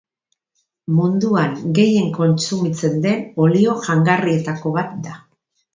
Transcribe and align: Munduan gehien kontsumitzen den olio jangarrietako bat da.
Munduan 0.99 1.53
gehien 1.81 2.09
kontsumitzen 2.17 2.99
den 3.07 3.23
olio 3.47 3.79
jangarrietako 3.89 4.77
bat 4.81 5.03
da. 5.09 5.19